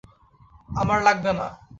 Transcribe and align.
আমার 0.81 0.99
লাগবে 1.07 1.31
না। 1.39 1.47